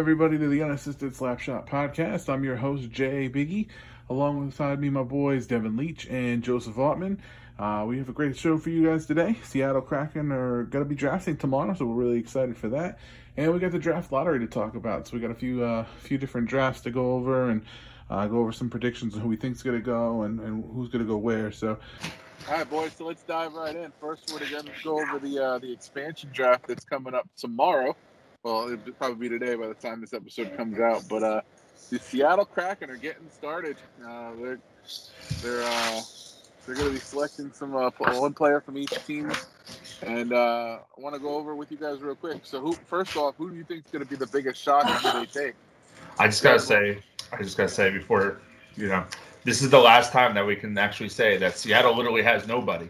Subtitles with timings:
[0.00, 2.30] everybody to the Unassisted Slapshot Podcast.
[2.30, 3.68] I'm your host Jay Biggie.
[4.08, 7.20] Alongside me, my boys Devin Leach and Joseph Altman.
[7.58, 9.36] Uh, we have a great show for you guys today.
[9.42, 12.98] Seattle Kraken are going to be drafting tomorrow, so we're really excited for that.
[13.36, 15.06] And we got the draft lottery to talk about.
[15.06, 17.62] So we got a few uh, few different drafts to go over and
[18.08, 20.88] uh, go over some predictions of who we think's going to go and, and who's
[20.88, 21.52] going to go where.
[21.52, 21.78] So
[22.48, 22.92] All right, boys.
[22.96, 23.92] So let's dive right in.
[24.00, 27.94] First, we're going to go over the uh, the expansion draft that's coming up tomorrow.
[28.42, 31.04] Well, it'll probably be today by the time this episode comes out.
[31.08, 31.40] But uh,
[31.90, 33.76] the Seattle Kraken are getting started.
[34.02, 34.58] Uh, they're
[35.42, 36.00] they're uh,
[36.66, 39.30] they're going to be selecting some uh, one player from each team,
[40.02, 42.40] and uh, I want to go over with you guys real quick.
[42.44, 44.84] So, who first off, who do you think is going to be the biggest shot
[44.84, 45.54] that they take?
[46.18, 48.40] I just gotta say, I just gotta say before,
[48.76, 49.04] you know,
[49.44, 52.88] this is the last time that we can actually say that Seattle literally has nobody.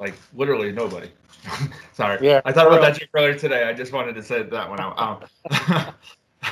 [0.00, 1.10] Like literally nobody.
[1.92, 2.18] Sorry.
[2.26, 2.40] Yeah.
[2.44, 3.64] I thought about that joke earlier today.
[3.64, 4.98] I just wanted to say that one out.
[4.98, 5.24] Um,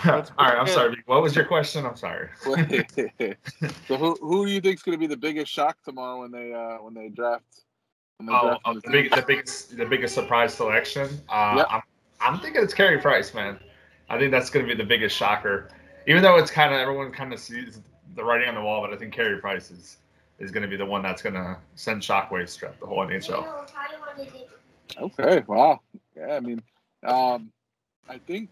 [0.06, 0.58] all right.
[0.58, 1.02] I'm sorry.
[1.06, 1.86] What was your question?
[1.86, 2.28] I'm sorry.
[2.42, 6.30] so, who who do you think is going to be the biggest shock tomorrow when
[6.30, 7.44] they uh, when they draft?
[8.18, 11.08] When they Oh, draft oh, the the, big, the biggest, the biggest surprise selection.
[11.28, 11.67] Uh, Yep.
[11.70, 11.83] I'm,
[12.20, 13.58] I'm thinking it's Carey Price, man.
[14.11, 15.70] I think that's going to be the biggest shocker.
[16.06, 17.80] Even though it's kind of everyone kind of sees
[18.14, 19.98] the writing on the wall, but I think Carey Price is
[20.38, 23.68] is going to be the one that's going to send shockwaves throughout the whole NHL.
[25.00, 25.80] Okay, wow.
[26.16, 26.62] Yeah, I mean,
[27.04, 27.50] um,
[28.08, 28.50] I think.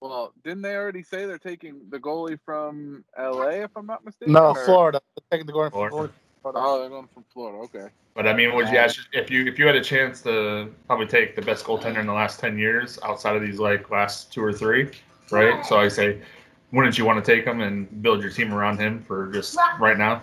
[0.00, 3.64] Well, didn't they already say they're taking the goalie from L.A.
[3.64, 4.32] if I'm not mistaken?
[4.32, 5.00] No, or- Florida.
[5.16, 5.90] They're taking the going Florida.
[5.90, 6.60] Florida.
[6.62, 7.58] Oh, they're going from Florida.
[7.64, 7.92] Okay.
[8.14, 11.06] But I mean, would you ask if you if you had a chance to probably
[11.06, 14.42] take the best goaltender in the last ten years outside of these like last two
[14.42, 14.90] or three,
[15.30, 15.64] right?
[15.64, 16.20] So I say,
[16.72, 19.98] wouldn't you want to take him and build your team around him for just right
[19.98, 20.22] now?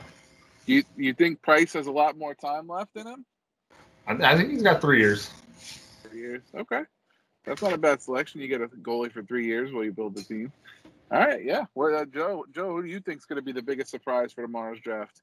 [0.65, 3.25] You you think Price has a lot more time left in him?
[4.07, 5.29] I, I think he's got three years.
[6.03, 6.43] Three years.
[6.55, 6.81] Okay.
[7.45, 8.41] That's not a bad selection.
[8.41, 10.51] You get a goalie for three years while you build the team.
[11.11, 11.65] All right, yeah.
[11.75, 12.45] Where uh, Joe?
[12.51, 15.21] Joe, who do you think is going to be the biggest surprise for tomorrow's draft?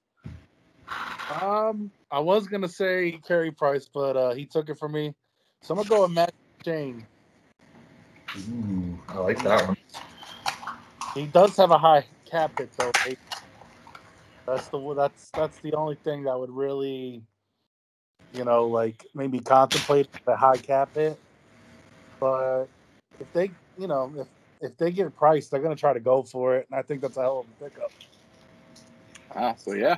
[1.41, 5.15] Um, I was gonna say Carey Price, but uh, he took it from me.
[5.63, 6.33] So I'm gonna go with Matt
[6.63, 7.07] Duchene.
[8.37, 9.77] Ooh, I like that one.
[11.15, 12.91] He does have a high cap hit though.
[13.07, 13.19] right?
[14.47, 17.23] That's the that's that's the only thing that would really,
[18.35, 21.19] you know, like maybe contemplate the high cap hit.
[22.19, 22.67] But
[23.21, 24.27] if they, you know, if
[24.61, 27.17] if they get priced, they're gonna try to go for it, and I think that's
[27.17, 27.93] a hell of a pickup.
[29.35, 29.97] Ah, so yeah,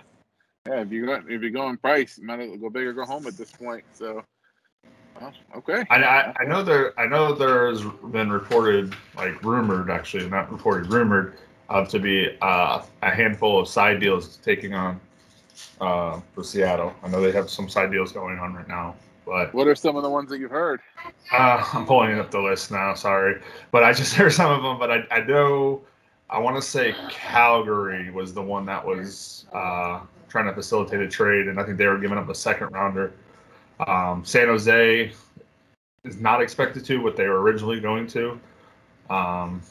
[0.69, 0.83] yeah.
[0.83, 3.05] If you go, if you're going Price, you might as well go big or go
[3.05, 3.85] home at this point.
[3.93, 4.23] So,
[5.21, 5.85] well, okay.
[5.91, 10.91] I, I, I know there I know there's been reported like rumored actually not reported
[10.91, 11.39] rumored
[11.69, 15.01] of to be uh, a handful of side deals taking on
[15.81, 16.93] uh, for Seattle.
[17.03, 18.95] I know they have some side deals going on right now,
[19.25, 20.81] but What are some of the ones that you've heard?
[21.33, 22.95] Uh, I'm pulling up the list now.
[22.95, 24.79] Sorry, but I just heard some of them.
[24.79, 25.83] But I, I know
[26.31, 31.09] I want to say Calgary was the one that was uh, trying to facilitate a
[31.09, 33.13] trade, and I think they were giving up a second rounder.
[33.87, 35.13] Um, San Jose
[36.05, 38.39] is not expected to what they were originally going to.
[39.11, 39.63] Um,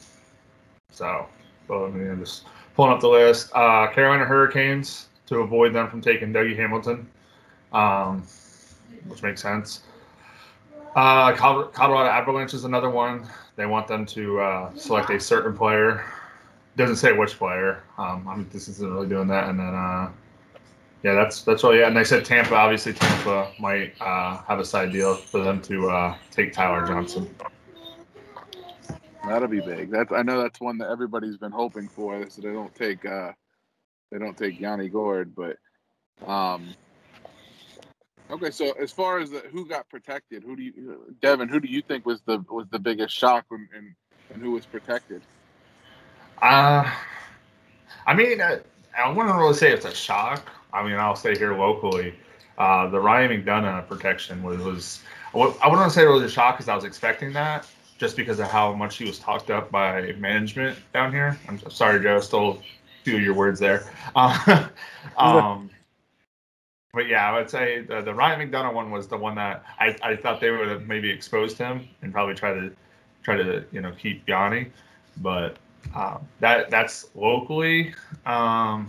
[0.90, 1.26] so,
[1.70, 2.44] I mean, I'm just
[2.74, 3.50] pulling up the list.
[3.54, 7.08] Uh, Carolina Hurricanes to avoid them from taking Dougie Hamilton,
[7.72, 8.22] um,
[9.06, 9.82] which makes sense.
[10.94, 13.28] Uh, Colorado Avalanche is another one.
[13.56, 16.04] They want them to uh, select a certain player.
[16.76, 17.82] Doesn't say which player.
[17.98, 19.48] Um, I mean, this isn't really doing that.
[19.48, 20.10] And then, uh,
[21.02, 21.74] yeah, that's that's all.
[21.74, 22.54] Yeah, and they said Tampa.
[22.54, 27.32] Obviously, Tampa might uh, have a side deal for them to uh, take Tyler Johnson.
[29.26, 29.90] That'll be big.
[29.90, 32.28] That's I know that's one that everybody's been hoping for.
[32.28, 33.32] So they don't take uh
[34.10, 35.56] they don't take Yanni Gourde, but
[36.26, 36.74] um
[38.30, 38.50] okay.
[38.50, 41.48] So as far as the, who got protected, who do you, Devin?
[41.48, 43.94] Who do you think was the was the biggest shock and and,
[44.32, 45.22] and who was protected?
[46.42, 46.90] Uh,
[48.06, 48.58] I mean, I,
[48.98, 50.50] I wouldn't really say it's a shock.
[50.72, 52.14] I mean, I'll say here locally,
[52.58, 55.00] uh, the Ryan McDonagh protection was,
[55.32, 57.66] was I wouldn't say it was a shock because I was expecting that
[57.98, 61.38] just because of how much he was talked up by management down here.
[61.48, 62.58] I'm sorry, Joe, I stole a
[63.04, 63.88] few of your words there.
[64.14, 64.68] Uh,
[65.16, 65.70] um,
[66.92, 69.96] but yeah, I would say the, the, Ryan McDonagh one was the one that I,
[70.02, 72.72] I thought they would have maybe exposed him and probably try to
[73.22, 74.70] try to you know keep Yanni,
[75.18, 75.56] but
[75.94, 77.94] um, that that's locally.
[78.26, 78.88] Um,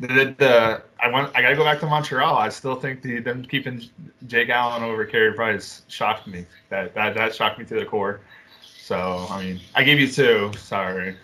[0.00, 2.36] the, the I want I gotta go back to Montreal.
[2.36, 3.82] I still think the them keeping
[4.26, 6.46] Jake Allen over Carey Price shocked me.
[6.68, 8.20] That that that shocked me to the core.
[8.62, 10.52] So I mean, I gave you two.
[10.56, 11.16] Sorry.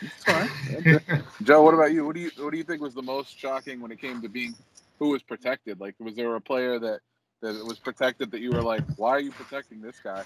[0.00, 1.22] It's fine.
[1.42, 2.04] Joe, what about you?
[2.04, 4.28] What do you what do you think was the most shocking when it came to
[4.28, 4.54] being
[4.98, 5.80] who was protected?
[5.80, 7.00] Like, was there a player that
[7.42, 10.24] that was protected that you were like, why are you protecting this guy?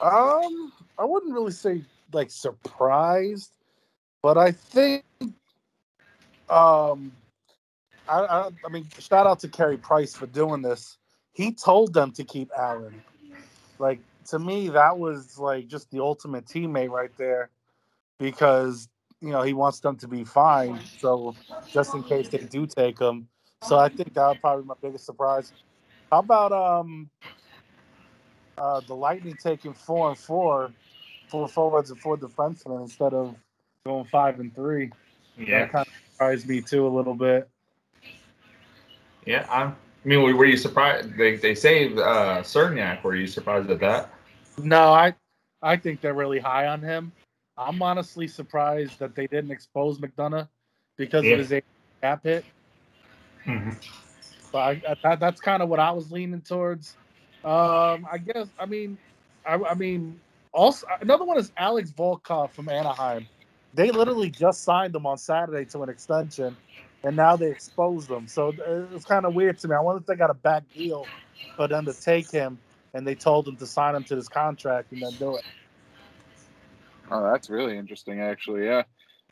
[0.00, 1.82] Um, I wouldn't really say
[2.12, 3.52] like surprised,
[4.22, 5.04] but I think
[6.50, 7.12] um
[8.08, 10.98] I, I, I mean shout out to Carey Price for doing this.
[11.32, 13.02] He told them to keep Allen.
[13.78, 17.50] Like to me, that was like just the ultimate teammate right there
[18.18, 18.88] because
[19.20, 20.80] you know he wants them to be fine.
[20.98, 21.34] So
[21.72, 23.28] just in case they do take him.
[23.62, 25.52] So I think that would probably be my biggest surprise.
[26.10, 27.08] How about um
[28.58, 30.72] uh the Lightning taking four and four,
[31.28, 33.36] four forwards and four defensemen instead of
[33.86, 34.90] going five and three?
[35.38, 35.60] Yeah.
[35.60, 37.48] That kind of surprised me too a little bit.
[39.24, 39.68] Yeah, I'm.
[40.04, 41.16] I mean, were you surprised?
[41.16, 43.02] They they saved uh, Cernak.
[43.02, 44.12] Were you surprised at that?
[44.58, 45.14] No, I
[45.62, 47.12] I think they're really high on him.
[47.56, 50.48] I'm honestly surprised that they didn't expose McDonagh
[50.96, 51.32] because Yeah.
[51.36, 51.62] of his
[52.02, 52.44] cap hit.
[53.46, 53.70] Mm-hmm.
[54.52, 56.96] So I, I, that, that's kind of what I was leaning towards.
[57.44, 58.48] Um, I guess.
[58.58, 58.98] I mean,
[59.46, 60.20] I, I mean,
[60.52, 63.26] also another one is Alex Volkov from Anaheim.
[63.74, 66.56] They literally just signed them on Saturday to an extension,
[67.04, 68.26] and now they exposed them.
[68.26, 68.52] So
[68.92, 69.74] it's kind of weird to me.
[69.76, 71.06] I wonder if they got a back deal
[71.56, 72.58] for them to take him,
[72.94, 75.44] and they told him to sign him to this contract and then do it.
[77.10, 78.64] Oh, that's really interesting, actually.
[78.66, 78.82] Yeah,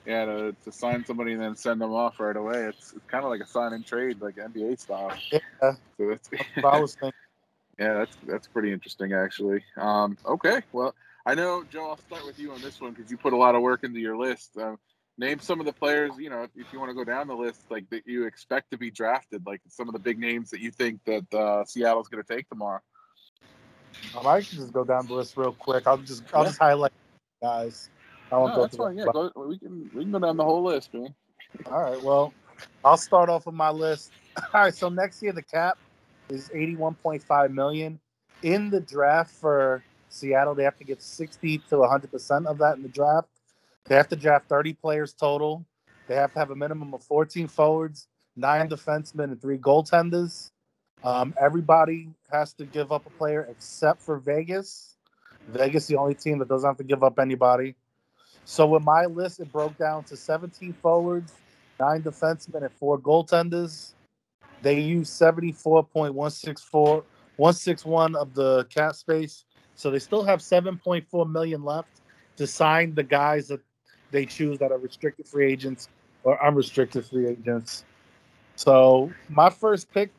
[0.07, 0.25] yeah.
[0.25, 2.65] To, to sign somebody and then send them off right away.
[2.65, 5.13] It's, it's kind of like a sign and trade, like NBA style.
[5.31, 5.39] Yeah.
[5.97, 7.13] So that's That's what I was thinking.
[7.79, 9.65] yeah, that's that's pretty interesting, actually.
[9.77, 10.95] Um, okay, well,
[11.29, 11.91] I know Joe.
[11.91, 14.01] I'll start with you on this one because you put a lot of work into
[14.01, 14.57] your list.
[14.57, 14.77] Uh,
[15.19, 16.13] name some of the players.
[16.19, 18.71] You know, if, if you want to go down the list, like that you expect
[18.71, 22.09] to be drafted, like some of the big names that you think that uh, Seattle's
[22.09, 22.81] going to take tomorrow.
[24.17, 25.87] Um, I can just go down the list real quick.
[25.87, 26.49] I'll just I'll Yeah.
[26.49, 26.93] just highlight
[27.43, 27.91] guys.
[28.33, 28.97] I won't No, go that's through fine.
[28.97, 31.15] Yeah, go, we can we can go down the whole list, man.
[31.67, 32.03] All right.
[32.03, 32.33] Well,
[32.83, 34.13] I'll start off with my list.
[34.55, 34.75] All right.
[34.75, 35.77] So next year the cap
[36.31, 38.01] is eighty-one point five million.
[38.41, 42.77] In the draft for Seattle, they have to get sixty to hundred percent of that
[42.77, 43.29] in the draft.
[43.87, 45.65] They have to draft thirty players total.
[46.07, 50.51] They have to have a minimum of fourteen forwards, nine defensemen, and three goaltenders.
[51.05, 54.97] Um, everybody has to give up a player except for Vegas.
[55.49, 57.75] Vegas, the only team that doesn't have to give up anybody.
[58.45, 61.33] So with my list, it broke down to 17 forwards,
[61.79, 63.93] nine defensemen, and four goaltenders.
[64.63, 67.05] They used 74.164,
[67.37, 69.45] 161 of the cap space.
[69.79, 72.01] So they still have 7.4 million left
[72.37, 73.61] to sign the guys that
[74.11, 75.89] they choose that are restricted free agents
[76.25, 77.85] or unrestricted free agents.
[78.57, 80.11] So my first pick.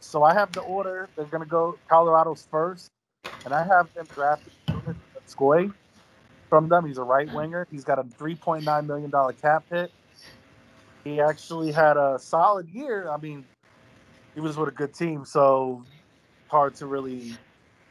[0.00, 1.08] So I have the order.
[1.14, 2.90] They're gonna go Colorado's first,
[3.44, 5.72] and I have them drafted Donskoi
[6.48, 6.84] from them.
[6.84, 7.68] He's a right winger.
[7.70, 9.92] He's got a $3.9 million cap hit.
[11.04, 13.08] He actually had a solid year.
[13.08, 13.44] I mean,
[14.34, 15.84] he was with a good team, so
[16.48, 17.36] hard to really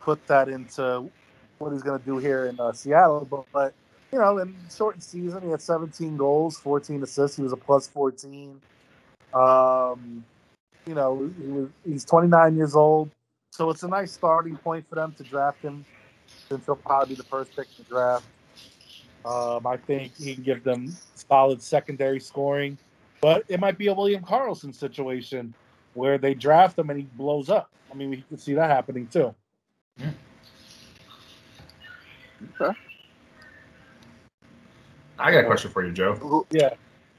[0.07, 1.03] put that into
[1.57, 3.27] what he's going to do here in uh, Seattle.
[3.29, 3.73] But, but,
[4.13, 7.35] you know, in shortened season, he had 17 goals, 14 assists.
[7.35, 8.61] He was a plus 14.
[9.33, 10.23] Um,
[10.85, 13.09] you know, he was, he's 29 years old.
[13.51, 15.85] So it's a nice starting point for them to draft him
[16.47, 18.25] since he'll probably be the first pick in the draft.
[19.25, 22.77] Um, I think he can give them solid secondary scoring,
[23.19, 25.53] but it might be a William Karlsson situation
[25.95, 27.69] where they draft him and he blows up.
[27.91, 29.35] I mean, we could see that happening too.
[32.61, 32.77] Okay.
[35.19, 36.45] I got a question for you, Joe.
[36.51, 36.73] Yeah.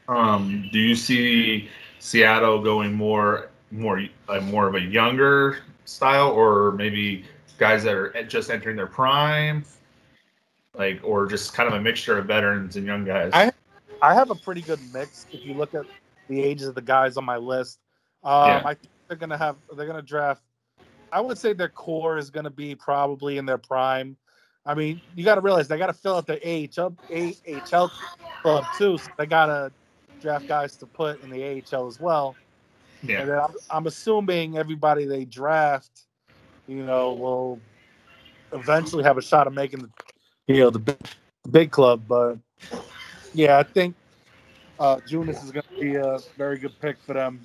[0.08, 1.68] Um, do you see
[1.98, 7.24] Seattle going more more uh, more of a younger style, or maybe
[7.58, 9.64] guys that are just entering their prime,
[10.74, 13.30] like, or just kind of a mixture of veterans and young guys?
[13.34, 13.52] I-
[14.00, 15.84] I have a pretty good mix if you look at
[16.28, 17.80] the ages of the guys on my list.
[18.22, 18.62] Um, Yeah.
[18.64, 20.42] I think they're gonna have they're gonna draft.
[21.12, 24.16] I would say their core is gonna be probably in their prime.
[24.68, 27.90] I mean, you got to realize they got to fill out their AHL, AHL
[28.42, 28.98] club too.
[28.98, 29.72] So they got to
[30.20, 32.36] draft guys to put in the AHL as well.
[33.02, 33.22] Yeah.
[33.22, 36.02] And then I'm, I'm assuming everybody they draft,
[36.66, 37.60] you know, will
[38.52, 39.90] eventually have a shot of making the,
[40.48, 40.98] you know, the big,
[41.44, 42.02] the big club.
[42.06, 42.36] But
[43.32, 43.94] yeah, I think
[44.78, 47.40] uh, Joonas is going to be a very good pick for them.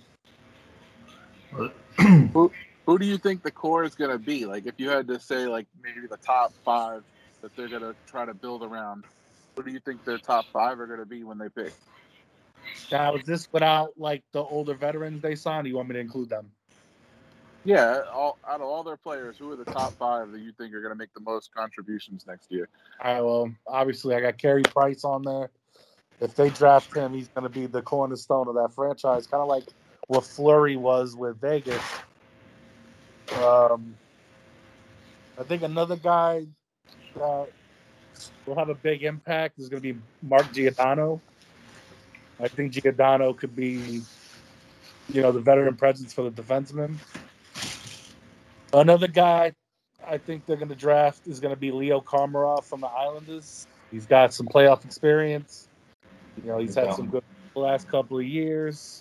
[2.86, 4.46] Who do you think the core is going to be?
[4.46, 7.04] Like, if you had to say, like, maybe the top five
[7.42, 9.06] that they're going to try to build around,
[9.56, 11.74] who do you think their top five are going to be when they pick?
[12.92, 15.66] Now, is this without like the older veterans they signed?
[15.66, 16.52] Or you want me to include them?
[17.66, 20.74] Yeah, all, out of all their players, who are the top five that you think
[20.74, 22.68] are going to make the most contributions next year?
[23.02, 25.50] All right, well, obviously, I got Carey Price on there.
[26.20, 29.48] If they draft him, he's going to be the cornerstone of that franchise, kind of
[29.48, 29.64] like
[30.08, 31.82] what Fleury was with Vegas.
[33.42, 33.96] Um,
[35.40, 36.46] I think another guy
[37.16, 37.50] that
[38.46, 41.22] will have a big impact is going to be Mark Giordano.
[42.40, 44.02] I think Giordano could be,
[45.12, 46.96] you know, the veteran presence for the defenseman.
[48.74, 49.54] Another guy
[50.06, 53.68] I think they're going to draft is going to be Leo Komarov from the Islanders.
[53.92, 55.68] He's got some playoff experience.
[56.44, 57.24] You know, he's had some good
[57.54, 59.00] the last couple of years.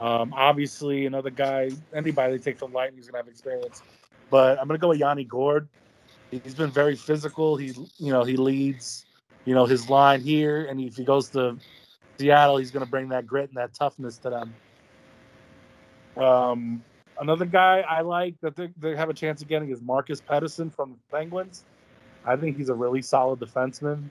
[0.00, 3.82] Um, obviously, another guy, anybody they take from Lightning is going to have experience.
[4.30, 5.68] But I'm going to go with Yanni Gourde.
[6.30, 7.56] He's been very physical.
[7.56, 7.66] He,
[7.98, 9.06] you know, he leads,
[9.44, 11.56] you know, his line here, and if he goes to
[12.18, 14.54] Seattle, he's going to bring that grit and that toughness to them.
[16.16, 16.82] Um,
[17.20, 20.74] another guy I like that they, they have a chance of getting is Marcus Pettersson
[20.74, 21.64] from the Penguins.
[22.24, 24.04] I think he's a really solid defenseman.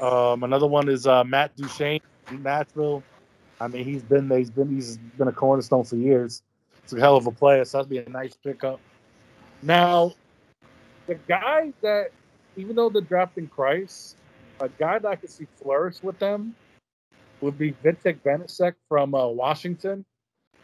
[0.00, 2.00] Um, another one is uh, Matt Duchene
[2.30, 3.02] Nashville.
[3.62, 6.42] I mean, he's been he's been he's been a cornerstone for years.
[6.82, 8.80] It's a hell of a player, so that'd be a nice pickup.
[9.62, 10.14] Now,
[11.06, 12.08] the guy that,
[12.56, 14.16] even though they're drafting Christ,
[14.58, 16.56] a guy that I could see flourish with them
[17.40, 20.04] would be Vitek Vanecek from uh, Washington.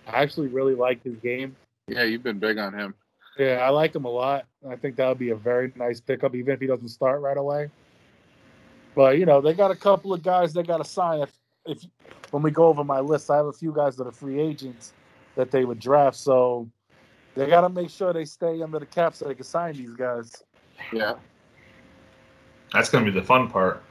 [0.08, 1.54] I actually really like his game.
[1.86, 2.94] Yeah, you've been big on him.
[3.38, 4.46] Yeah, I like him a lot.
[4.68, 7.36] I think that would be a very nice pickup, even if he doesn't start right
[7.36, 7.70] away.
[8.96, 11.20] But you know, they got a couple of guys they got to sign.
[11.20, 11.37] If
[11.68, 11.84] if
[12.30, 14.92] when we go over my list, I have a few guys that are free agents
[15.36, 16.16] that they would draft.
[16.16, 16.68] So
[17.34, 19.94] they got to make sure they stay under the cap so they can sign these
[19.94, 20.42] guys.
[20.92, 21.14] Yeah.
[22.72, 23.82] That's going to be the fun part.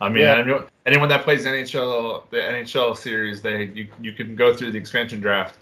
[0.00, 0.36] I mean, Yeah.
[0.38, 4.78] anyone, anyone that plays NHL, the NHL series, they you, you can go through the
[4.78, 5.56] expansion draft,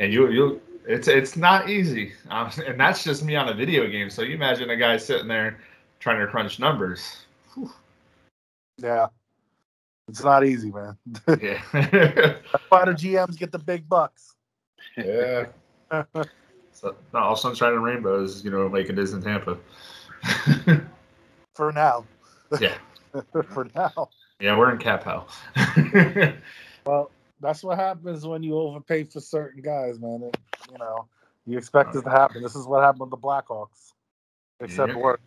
[0.00, 3.86] and you you it's it's not easy, um, and that's just me on a video
[3.86, 4.10] game.
[4.10, 5.60] So you imagine a guy sitting there
[6.00, 7.24] trying to crunch numbers.
[8.78, 9.06] Yeah,
[10.08, 10.96] it's not easy, man.
[11.40, 14.34] Yeah, That's why the GMs get the big bucks.
[14.96, 15.46] yeah.
[16.72, 19.56] So not all sunshine and rainbows, you know, like it is in Tampa.
[21.54, 22.04] For now.
[22.60, 22.74] yeah,
[23.52, 24.10] For now.
[24.40, 25.28] yeah, we're in cap hell.
[26.84, 30.24] Well, that's what happens when you overpay for certain guys, man.
[30.24, 30.36] And,
[30.72, 31.06] you know,
[31.46, 32.42] you expect this to happen.
[32.42, 33.92] This is what happened with the Blackhawks.
[34.60, 34.98] Except Yeah.
[34.98, 35.20] worse.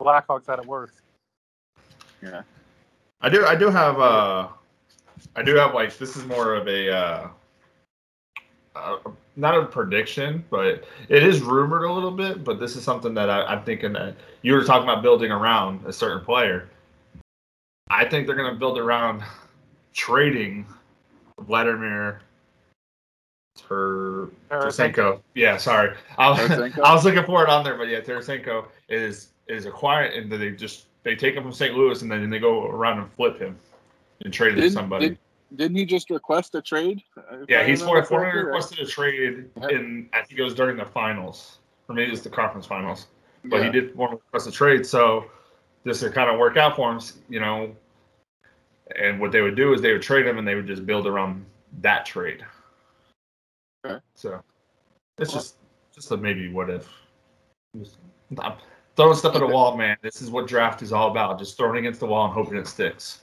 [0.00, 1.02] Blackhawks had it worse.
[2.22, 2.42] Yeah.
[3.20, 3.44] I do.
[3.44, 3.98] I do have.
[4.00, 4.48] Uh,
[5.34, 6.94] I do have like this is more of a.
[6.94, 7.28] Uh,
[8.74, 8.98] uh,
[9.36, 12.44] not a prediction, but it is rumored a little bit.
[12.44, 15.84] But this is something that I, I'm thinking that you were talking about building around
[15.86, 16.68] a certain player.
[17.90, 19.22] I think they're going to build around
[19.94, 20.66] trading
[21.40, 22.20] Vladimir
[23.56, 25.20] Ter- Tarasenko.
[25.34, 25.96] Yeah, sorry.
[26.18, 26.50] I was,
[26.84, 30.50] I was looking for it on there, but yeah, Tarasenko is is acquired, and they
[30.50, 31.74] just they take him from St.
[31.74, 33.56] Louis, and then they go around and flip him
[34.24, 35.08] and trade him to somebody.
[35.10, 35.18] did-
[35.56, 37.02] Didn't he just request a trade?
[37.48, 38.46] Yeah, he's remember for, for correctly, right?
[38.48, 39.68] requested a trade Yeah.
[39.70, 43.06] in I think it was during the finals, or maybe it was the conference finals.
[43.44, 45.24] But he did want to request a trade, so
[45.84, 47.00] this would kind of work out for him,
[47.30, 47.74] you know.
[48.96, 51.06] And what they would do is they would trade him, and they would just build
[51.06, 51.46] around
[51.80, 52.44] that trade.
[53.86, 53.98] Okay.
[54.14, 54.42] So
[55.16, 55.54] it's just
[55.94, 56.86] just a maybe what if.
[57.78, 57.96] Just-
[58.98, 59.96] throwing stuff at a wall, man.
[60.02, 61.38] This is what draft is all about.
[61.38, 63.20] Just throwing against the wall and hoping it sticks.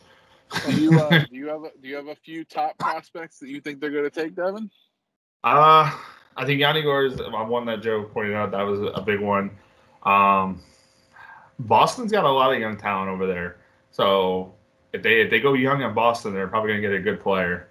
[0.66, 3.50] Do you uh, do you have a, do you have a few top prospects that
[3.50, 4.72] you think they're going to take, Devin?
[5.44, 5.92] Uh,
[6.38, 8.52] I think Yanni Gourde is one that Joe pointed out.
[8.52, 9.52] That was a big one.
[10.04, 10.64] Um,
[11.60, 13.58] Boston's got a lot of young talent over there.
[13.92, 14.54] So
[14.94, 17.20] if they if they go young in Boston, they're probably going to get a good
[17.20, 17.68] player.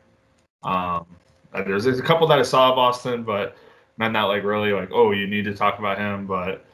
[0.62, 1.06] Um,
[1.54, 3.56] there's, there's a couple that I saw Boston, but
[3.96, 6.26] none that like really like oh you need to talk about him.
[6.26, 6.66] But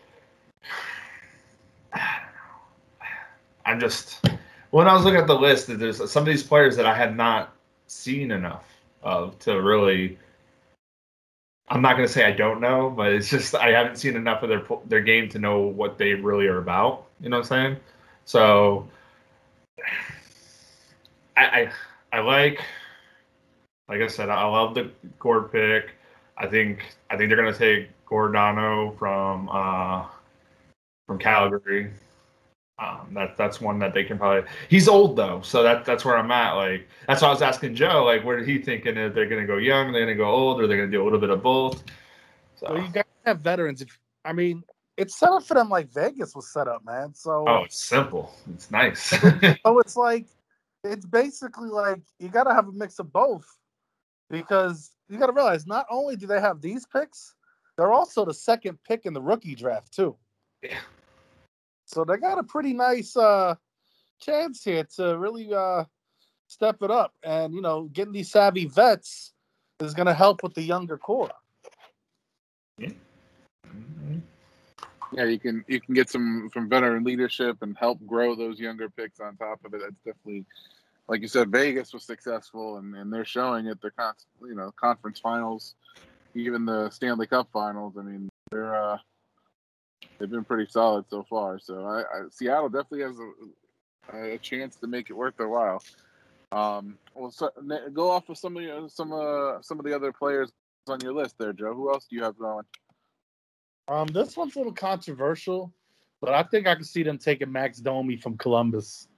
[3.65, 4.25] I'm just
[4.71, 7.17] when I was looking at the list, there's some of these players that I had
[7.17, 7.55] not
[7.87, 8.65] seen enough
[9.03, 10.19] of to really
[11.69, 14.43] I'm not going to say I don't know, but it's just I haven't seen enough
[14.43, 17.07] of their their game to know what they really are about.
[17.21, 17.77] You know what I'm saying?
[18.25, 18.89] So
[21.37, 21.71] I
[22.13, 22.61] I, I like
[23.89, 25.91] like I said, I love the Gourde pick.
[26.39, 30.07] I think I think they're going to take Giordano from uh,
[31.07, 31.93] from Calgary.
[32.81, 34.49] Um, that that's one that they can probably.
[34.69, 36.55] He's old though, so that that's where I'm at.
[36.55, 38.05] Like that's why I was asking Joe.
[38.05, 40.61] Like, where he thinking if they're going to go young, they're going to go old,
[40.61, 41.85] or they're going to do a little bit of both?
[42.57, 43.83] So well, you got to have veterans.
[43.83, 44.63] If I mean,
[44.97, 47.15] it's set up for them like Vegas was set up, man.
[47.15, 48.35] So oh, it's simple.
[48.55, 49.11] It's nice.
[49.63, 50.27] so it's like
[50.83, 53.47] it's basically like you got to have a mix of both
[54.31, 57.35] because you got to realize not only do they have these picks,
[57.77, 60.17] they're also the second pick in the rookie draft too.
[60.63, 60.79] Yeah.
[61.93, 63.57] So they got a pretty nice uh,
[64.21, 65.85] chance here to really uh,
[66.47, 69.33] step it up, and you know, getting these savvy vets
[69.81, 71.31] is going to help with the younger core.
[72.79, 72.91] Yeah.
[75.13, 78.89] Yeah, you can you can get some from veteran leadership and help grow those younger
[78.89, 79.81] picks on top of it.
[79.81, 80.45] That's definitely,
[81.09, 83.81] like you said, Vegas was successful, and, and they're showing it.
[83.81, 85.75] The con- you know conference finals,
[86.35, 87.95] even the Stanley Cup finals.
[87.99, 88.99] I mean, they're uh,
[90.21, 91.59] they've been pretty solid so far.
[91.59, 95.83] So I, I, Seattle definitely has a, a, chance to make it worth their while.
[96.53, 97.51] Um, well, so,
[97.93, 100.51] go off of some of your, some uh, some of the other players
[100.89, 101.75] on your list there, Joe.
[101.75, 102.65] Who else do you have going?
[103.89, 105.73] Um, this one's a little controversial,
[106.21, 109.09] but I think I can see them taking Max Domi from Columbus.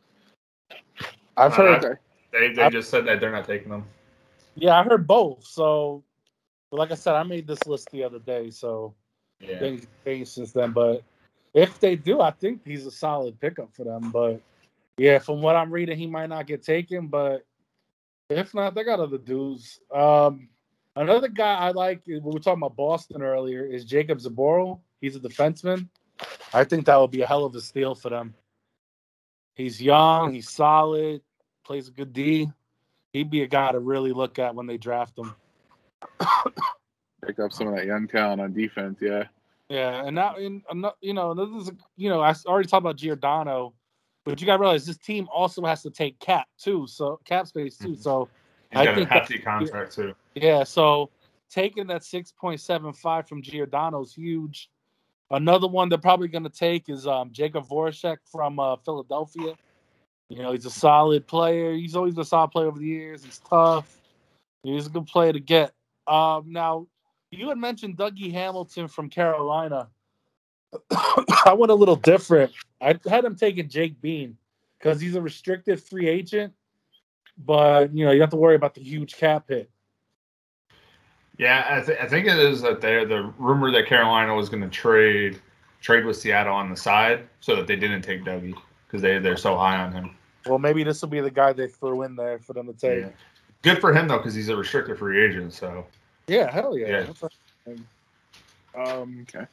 [1.36, 1.94] I've heard uh,
[2.32, 3.84] they they just said that they're not taking them.
[4.54, 5.44] Yeah, I heard both.
[5.46, 6.04] So,
[6.70, 8.94] like I said, I made this list the other day, so
[9.42, 9.58] yeah.
[9.58, 10.72] things changed since then.
[10.72, 11.02] But
[11.54, 14.10] if they do, I think he's a solid pickup for them.
[14.10, 14.40] But
[14.96, 17.08] yeah, from what I'm reading, he might not get taken.
[17.08, 17.44] But
[18.30, 19.80] if not, they got other dudes.
[19.94, 20.48] Um,
[20.96, 24.80] another guy I like, we were talking about Boston earlier, is Jakub Zboril.
[25.00, 25.88] He's a defenseman.
[26.54, 28.34] I think that would be a hell of a steal for them.
[29.54, 31.20] He's young, he's solid,
[31.64, 32.50] plays a good D.
[33.12, 35.34] He'd be a guy to really look at when they draft him
[37.26, 38.98] pick up some of that young talent on defense.
[39.00, 39.24] Yeah.
[39.68, 40.62] Yeah, and now in
[41.00, 43.72] you know this is you know I already talked about Giordano,
[44.22, 47.46] but you got to realize this team also has to take cap too, so cap
[47.46, 47.92] space too.
[47.92, 48.02] Mm-hmm.
[48.02, 48.28] So
[48.70, 50.14] He's I think a hefty that, contract too.
[50.34, 51.08] Yeah, so
[51.48, 54.68] taking that six point seven five from Giordano is huge.
[55.30, 59.54] Another one they're probably going to take is um, Jakub Voracek from uh, Philadelphia.
[60.28, 61.72] You know, he's a solid player.
[61.72, 63.24] He's always been a solid player over the years.
[63.24, 63.98] He's tough.
[64.62, 65.72] He's a good player to get.
[66.06, 66.86] Um, now,
[67.32, 69.88] you had mentioned Dougie Hamilton from Carolina.
[70.90, 72.52] I went a little different.
[72.80, 74.36] I had him taking Jake Bean
[74.78, 76.52] because he's a restricted free agent,
[77.38, 79.70] but you know you have to worry about the huge cap hit.
[81.38, 84.62] Yeah, I, th- I think it is that they're the rumor that Carolina was going
[84.62, 85.40] to trade
[85.80, 88.54] trade with Seattle on the side so that they didn't take Dougie
[88.86, 90.16] because they they're so high on him.
[90.46, 93.04] Well, maybe this will be the guy they threw in there for them to take.
[93.04, 93.10] Yeah.
[93.62, 95.52] Good for him though, because he's a restricted free agent.
[95.52, 95.86] So
[96.26, 97.06] yeah, hell yeah.
[97.66, 97.74] yeah.
[98.74, 99.46] Um, okay.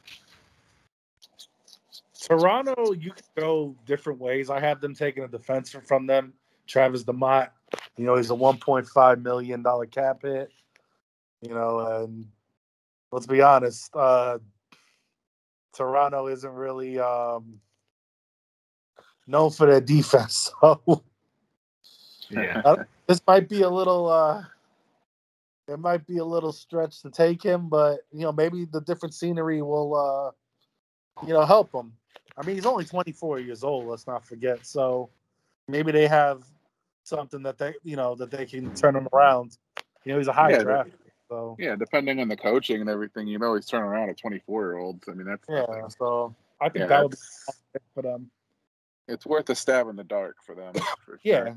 [2.20, 4.50] Toronto, you can go different ways.
[4.50, 6.34] I have them taking a defenseman from them,
[6.66, 7.50] Travis Dermott.
[7.96, 10.50] You know, he's a 1.5 million dollar cap hit.
[11.40, 12.26] You know, and
[13.10, 14.38] let's be honest, uh,
[15.74, 17.60] Toronto isn't really um,
[19.26, 20.52] known for their defense.
[22.32, 24.08] So yeah, this might be a little.
[24.08, 24.44] Uh,
[25.70, 29.14] it might be a little stretch to take him, but you know maybe the different
[29.14, 31.92] scenery will uh, you know help him.
[32.36, 33.86] I mean, he's only 24 years old.
[33.86, 34.64] Let's not forget.
[34.66, 35.10] So
[35.68, 36.42] maybe they have
[37.04, 39.56] something that they you know that they can turn him around.
[40.04, 40.90] You know, he's a high yeah, draft.
[41.28, 44.62] So yeah, depending on the coaching and everything, you know, he's turning around a 24
[44.62, 45.04] year old.
[45.08, 45.88] I mean, that's yeah.
[45.88, 48.30] So I think yeah, that would be for them.
[49.06, 50.72] It's worth a stab in the dark for them.
[51.04, 51.20] For sure.
[51.22, 51.54] yeah.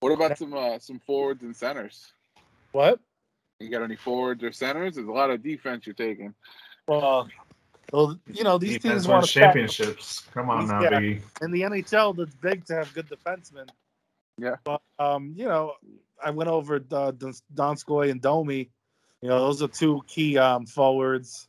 [0.00, 2.12] What about some uh, some forwards and centers?
[2.72, 3.00] What?
[3.60, 4.94] You got any forwards or centers?
[4.94, 6.34] There's a lot of defense you're taking.
[6.86, 7.28] Well,
[7.92, 10.20] well, you know these Defense teams want championships.
[10.32, 11.22] Come on now, yeah, Biggie.
[11.42, 13.68] In the NHL, it's big to have good defensemen.
[14.36, 14.56] Yeah.
[14.64, 15.74] But um, you know,
[16.22, 17.12] I went over uh,
[17.54, 18.70] Donskoi and Domi.
[19.22, 21.48] You know, those are two key um, forwards.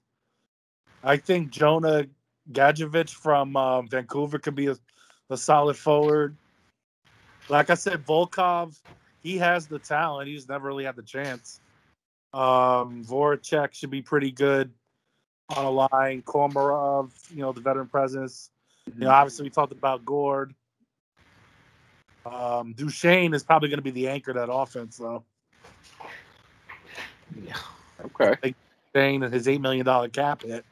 [1.04, 2.06] I think Jonah
[2.52, 4.76] Gadjovich from uh, Vancouver could be a,
[5.30, 6.36] a solid forward.
[7.48, 8.80] Like I said, Volkov
[9.22, 10.28] he has the talent.
[10.28, 11.60] He's never really had the chance.
[12.34, 14.72] Um, Voracek should be pretty good
[15.56, 16.22] on a line.
[16.22, 18.52] Komarov, you know, the veteran presence.
[18.90, 19.02] Mm-hmm.
[19.02, 20.54] You know, obviously we talked about Gourde.
[22.26, 25.24] Um, Duchene is probably going to be the anchor of that offense, though.
[27.44, 27.58] Yeah.
[28.06, 28.54] Okay.
[28.94, 30.66] Dane and his eight million dollar cap hit.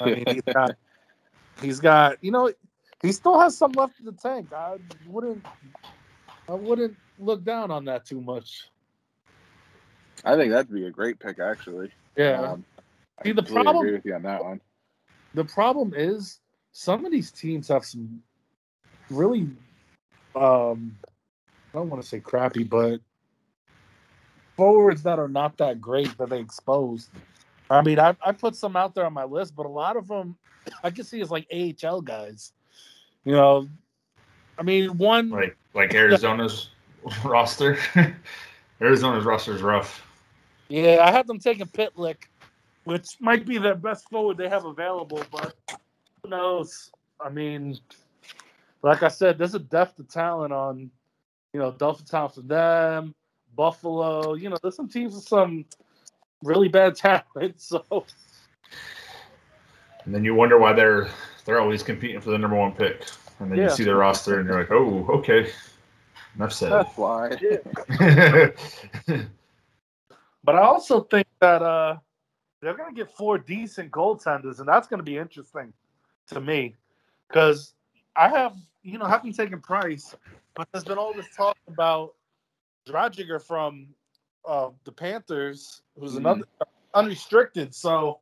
[0.00, 0.76] I mean, he's got,
[1.60, 2.52] he's got, you know,
[3.02, 4.52] he still has some left in the tank.
[4.52, 5.44] I wouldn't,
[6.48, 8.68] I wouldn't look down on that too much.
[10.24, 11.90] I think that'd be a great pick, actually.
[12.16, 12.40] Yeah.
[12.40, 12.64] Um,
[13.18, 14.60] I See, the problem- agree with you on that one.
[15.34, 16.40] the problem is
[16.72, 18.22] some of these teams have some
[19.10, 19.48] really
[20.34, 20.96] um
[21.72, 23.00] I don't want to say crappy, but
[24.56, 27.10] forwards that are not that great that they exposed.
[27.70, 30.06] I mean, I, I put some out there on my list, but a lot of
[30.08, 30.36] them
[30.82, 32.52] I can see as like AHL guys.
[33.24, 33.68] You know,
[34.58, 36.70] I mean, one Like like Arizona's
[37.24, 37.78] roster.
[38.80, 40.04] Arizona's roster is rough.
[40.68, 42.24] Yeah, I had them taking Pitlick,
[42.84, 45.54] which might be their best forward they have available, but
[46.22, 46.90] who knows?
[47.20, 47.78] I mean,
[48.82, 50.90] like I said, there's a depth of talent on,
[51.52, 53.14] you know, Delta Town for them,
[53.54, 54.34] Buffalo.
[54.34, 55.64] You know, there's some teams with some
[56.42, 57.60] really bad talent.
[57.60, 57.84] So
[60.04, 61.08] And then you wonder why they're
[61.44, 63.04] they're always competing for the number one pick.
[63.38, 63.64] And then Yeah.
[63.64, 65.50] you see their roster and you're like, oh, okay.
[66.36, 66.72] Enough said.
[66.72, 67.30] That's why.
[70.44, 71.96] But I also think that uh,
[72.60, 75.72] they're going to get four decent goaltenders, and that's going to be interesting
[76.28, 76.76] to me
[77.28, 77.72] because
[78.14, 80.14] I have, you know, haven't taken Price,
[80.54, 82.14] but there's been all this talk about
[82.86, 83.88] Driedger from
[84.46, 86.18] uh, the Panthers, who's Mhm.
[86.18, 86.44] another
[86.92, 87.74] unrestricted.
[87.74, 88.20] So,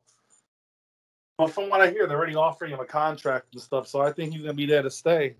[1.37, 3.89] but from what I hear, they're already offering him a contract and stuff.
[3.89, 5.35] So I think he's going to be there to stay.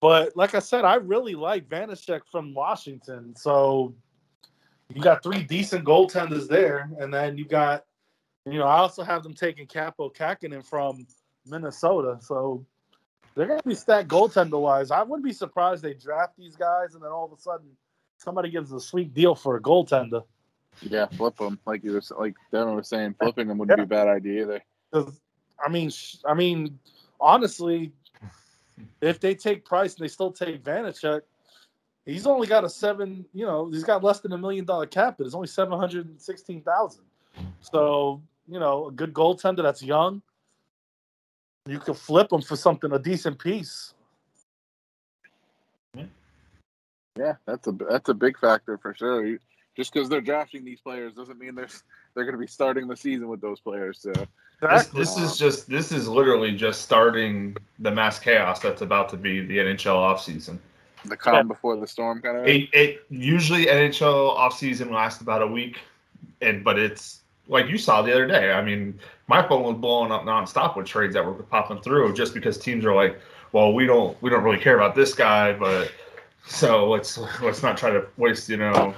[0.00, 3.34] But like I said, I really like Vanecek from Washington.
[3.36, 3.94] So
[4.94, 7.84] you got three decent goaltenders there, and then you got,
[8.44, 11.06] you know, I also have them taking Kaapo Kahkonen from
[11.46, 12.64] Minnesota, so
[13.34, 14.90] they're going to be stacked goaltender wise.
[14.90, 17.68] I wouldn't be surprised they draft these guys, and then all of a sudden
[18.18, 20.24] somebody gives a sweet deal for a goaltender.
[20.82, 23.14] Yeah, flip them like you were like Devin was saying.
[23.20, 24.62] Flipping them wouldn't be a bad idea either.
[25.64, 25.90] I mean,
[26.26, 26.78] I mean,
[27.20, 27.92] honestly,
[29.00, 31.22] if they take Price and they still take Vanecek,
[32.04, 33.24] he's only got a seven.
[33.32, 36.06] You know, he's got less than a million dollar cap, but it's only seven hundred
[36.06, 37.04] and sixteen thousand.
[37.60, 40.22] So you know, a good goaltender that's young,
[41.66, 43.94] you could flip him for something a decent piece.
[47.18, 49.26] Yeah, that's a that's a big factor for sure.
[49.26, 49.38] You,
[49.76, 51.68] just because they're drafting these players doesn't mean they're
[52.14, 53.98] they're going to be starting the season with those players.
[54.00, 54.26] So This,
[54.62, 55.00] Exactly.
[55.00, 59.44] this is just this is literally just starting the mass chaos that's about to be
[59.44, 60.58] the NHL offseason.
[61.04, 62.46] the calm before the storm kind of.
[62.46, 65.78] It, it usually NHL offseason lasts about a week,
[66.40, 68.52] and but it's like you saw the other day.
[68.52, 72.32] I mean, my phone was blowing up nonstop with trades that were popping through just
[72.32, 73.20] because teams are like,
[73.52, 75.92] well, we don't we don't really care about this guy, but
[76.46, 78.94] so let's let's not try to waste you know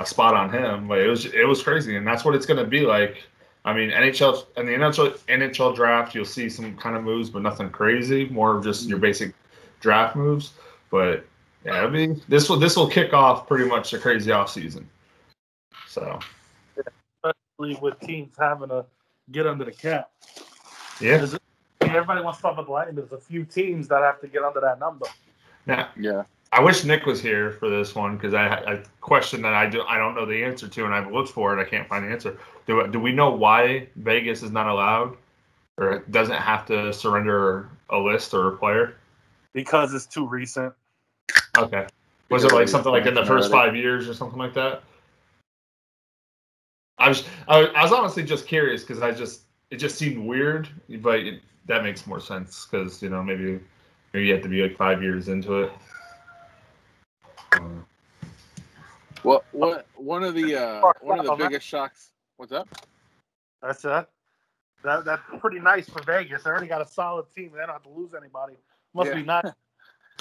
[0.00, 0.88] a spot on him.
[0.88, 3.22] But it was it was crazy, and that's what it's going to be like.
[3.64, 7.42] I mean, NHL and the NHL NHL draft, you'll see some kind of moves, but
[7.42, 8.26] nothing crazy.
[8.28, 9.02] More of just your mm-hmm.
[9.02, 9.34] basic
[9.80, 10.54] draft moves.
[10.90, 11.24] But
[11.64, 14.88] yeah, I mean, this will this will kick off pretty much the crazy off season.
[15.86, 16.18] So
[16.76, 18.86] Especially with teams having to
[19.30, 20.10] get under the cap.
[21.00, 21.36] yeah, There's-
[21.82, 22.94] Everybody wants to talk about the Lightning.
[22.94, 25.06] There's a few teams that have to get under that number.
[25.66, 25.88] Yeah.
[25.98, 29.82] Yeah, I wish Nick was here for this one because I question that I do
[29.82, 31.62] I don't know the answer to, and I've looked for it.
[31.64, 32.36] I can't find the answer.
[32.66, 35.16] Do do we know why Vegas is not allowed
[35.76, 38.96] or doesn't have to surrender a list or a player?
[39.52, 40.74] Because it's too recent.
[41.56, 41.86] Okay.
[42.30, 44.82] Was it like something like in the first five years or something like that?
[46.98, 50.18] I was I was, I was honestly just curious because I just it just seemed
[50.18, 53.60] weird, but it, that makes more sense because you know maybe
[54.12, 55.72] maybe you have to be like five years into it.
[59.22, 62.12] Well, what one of the uh, one of the biggest shocks.
[62.36, 62.68] What's up?
[63.62, 64.08] That's it.
[64.82, 66.42] That that's pretty nice for Vegas.
[66.42, 67.50] They already got a solid team.
[67.52, 68.54] They don't have to lose anybody.
[68.94, 69.14] Must Yeah.
[69.16, 69.52] be nice.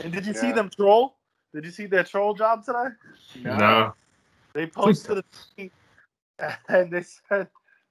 [0.03, 1.17] And did you see them troll?
[1.53, 2.89] Did you see their troll job today?
[3.35, 3.93] No.
[4.53, 5.23] They posted a
[5.55, 5.71] tweet
[6.67, 7.47] and they said,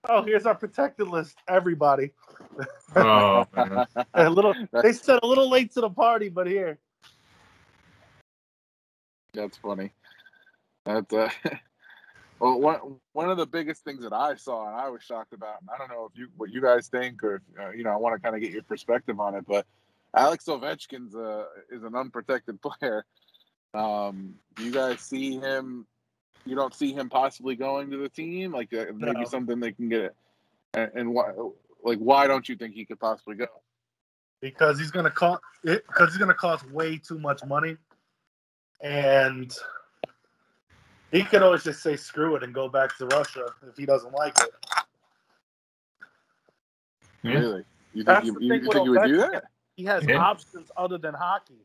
[0.08, 2.12] "Oh, here's our protected list, everybody."
[2.96, 3.86] Oh man.
[4.14, 4.54] A little.
[4.82, 6.78] They said a little late to the party, but here.
[9.32, 9.92] That's funny.
[10.88, 11.28] That's uh,
[12.40, 15.60] well, one one of the biggest things that I saw and I was shocked about,
[15.60, 17.90] and I don't know if you what you guys think or if, uh, you know
[17.90, 19.66] I want to kind of get your perspective on it, but
[20.16, 23.04] Alex Ovechkin's uh, is an unprotected player.
[23.74, 25.86] Um, do you guys see him?
[26.46, 29.24] You don't see him possibly going to the team, like uh, maybe No.
[29.26, 30.14] something they can get.
[30.72, 31.32] And, and why,
[31.84, 33.46] like, why don't you think he could possibly go?
[34.40, 35.86] because he's gonna cost it.
[35.86, 37.76] because he's gonna cost way too much money,
[38.80, 39.52] and
[41.10, 44.12] He could always just say screw it and go back to Russia if he doesn't
[44.12, 44.50] like it.
[47.22, 47.32] Yeah.
[47.32, 47.64] Really?
[47.94, 49.44] You think, That's you, you think you would do that?
[49.76, 50.16] He has Yeah.
[50.18, 51.64] options other than hockey.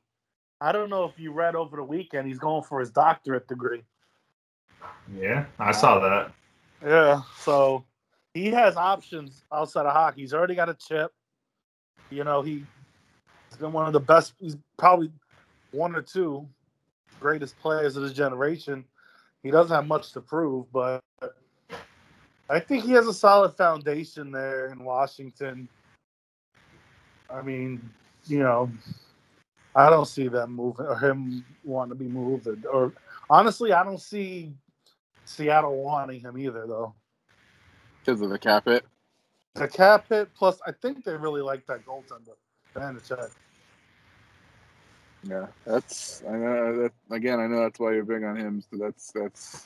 [0.62, 2.28] I don't know if you read over the weekend.
[2.28, 3.84] He's going for his doctorate degree.
[5.14, 6.32] Yeah, I saw that.
[6.86, 7.84] Yeah, so
[8.34, 10.22] he has options outside of hockey.
[10.22, 11.12] He's already got a chip.
[12.10, 12.66] You know, he,
[13.50, 14.34] he's been one of the best.
[14.40, 15.12] He's probably
[15.72, 16.48] one or two
[17.20, 18.86] greatest players of his generation.
[19.44, 21.02] He doesn't have much to prove, but
[22.50, 25.68] I think he has a solid foundation there in Washington.
[27.30, 27.90] I mean,
[28.26, 28.72] you know,
[29.76, 32.48] I don't see them moving or him wanting to be moved.
[32.48, 32.94] Or, or
[33.30, 34.54] honestly, I don't see
[35.26, 36.94] Seattle wanting him either, though.
[38.00, 38.86] Because of the cap hit?
[39.56, 42.36] The cap hit, plus I think they really like that goaltender,
[42.76, 43.32] Vanecek.
[45.28, 47.40] Yeah, that's I know that again.
[47.40, 48.64] I know that's why you're big on him.
[48.70, 49.66] So that's that's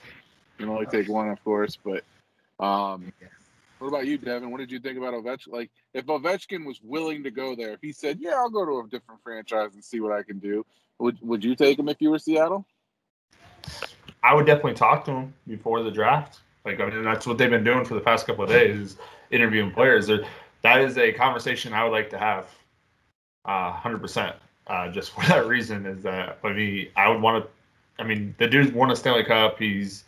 [0.57, 1.77] you can only take one, of course.
[1.83, 2.03] But
[2.63, 3.11] um,
[3.79, 4.51] what about you, Devin?
[4.51, 5.51] What did you think about Ovechkin?
[5.51, 8.79] Like, if Ovechkin was willing to go there, if he said, "Yeah, I'll go to
[8.79, 10.65] a different franchise and see what I can do,"
[10.99, 12.65] would would you take him if you were Seattle?
[14.23, 16.39] I would definitely talk to him before the draft.
[16.65, 18.97] Like, I mean, that's what they've been doing for the past couple of days, is
[19.31, 20.07] interviewing players.
[20.07, 20.25] There,
[20.63, 22.47] that is a conversation I would like to have,
[23.45, 24.35] uh, hundred percent.
[24.67, 27.49] Uh, just for that reason is that I mean, I would want to.
[27.99, 29.57] I mean, the dude's won a Stanley Cup.
[29.57, 30.03] He's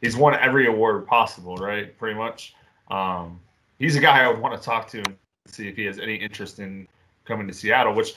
[0.00, 1.96] he's won every award possible, right?
[1.98, 2.54] Pretty much.
[2.90, 3.40] Um,
[3.78, 6.14] he's a guy I would want to talk to and see if he has any
[6.14, 6.88] interest in
[7.24, 7.94] coming to Seattle.
[7.94, 8.14] Which,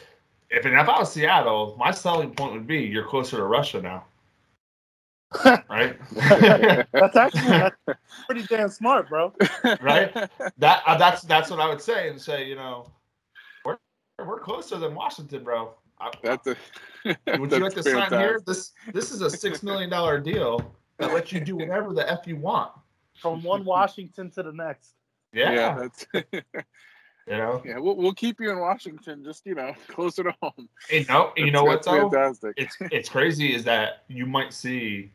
[0.49, 3.81] if, and if I was Seattle, my selling point would be you're closer to Russia
[3.81, 4.05] now,
[5.69, 5.97] right?
[6.93, 7.75] That's actually that's
[8.25, 9.33] pretty damn smart, bro.
[9.81, 10.13] Right?
[10.57, 12.89] that uh, that's that's what I would say and say, you know,
[13.65, 13.77] we're
[14.25, 15.73] we're closer than Washington, bro.
[15.99, 16.55] I, That's a.
[17.37, 18.41] would you like to that's sign here?
[18.45, 22.27] This this is a six million dollar deal that lets you do whatever the f
[22.27, 22.71] you want.
[23.21, 24.93] From one Washington to the next.
[25.33, 26.41] Yeah, Yeah, that's you
[27.37, 27.61] know.
[27.65, 27.79] yeah.
[27.79, 30.69] We'll, we'll keep you in Washington, just you know, closer to home.
[30.91, 32.09] You know, you know what's That's though?
[32.09, 32.53] Fantastic.
[32.57, 35.11] It's it's crazy is that you might see